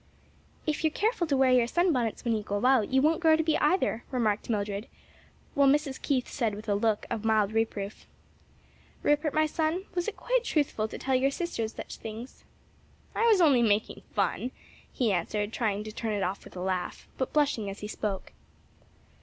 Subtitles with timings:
[0.65, 3.43] "If you're careful to wear your sunbonnets when you go out, you won't grow to
[3.43, 4.87] be either," remarked Mildred,
[5.53, 6.01] while Mrs.
[6.01, 8.07] Keith said with a look of mild reproof,
[9.03, 12.43] "Rupert, my son, was it quite truthful to tell your sisters such things?"
[13.13, 14.49] "I was only making fun,"
[14.91, 18.33] he answered, trying to turn it off with a laugh, but blushing as he spoke.